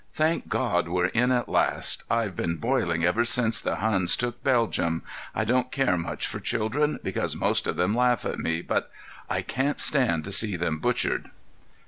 "Thank 0.13 0.47
God, 0.47 0.87
we're 0.87 1.09
in 1.13 1.31
at 1.31 1.47
last! 1.47 2.03
I've 2.09 2.35
been 2.35 2.57
boiling 2.57 3.03
ever 3.05 3.23
since 3.23 3.61
the 3.61 3.75
Huns 3.75 4.17
took 4.17 4.43
Belgium. 4.43 5.03
I 5.35 5.43
don't 5.45 5.71
care 5.71 5.95
much 5.95 6.25
for 6.25 6.39
children, 6.39 6.99
because 7.03 7.35
most 7.35 7.67
of 7.67 7.75
them 7.75 7.93
laugh 7.95 8.25
at 8.25 8.39
me, 8.39 8.63
but—I 8.63 9.43
can't 9.43 9.79
stand 9.79 10.23
to 10.25 10.31
see 10.31 10.55
them 10.55 10.79
butchered." 10.79 11.29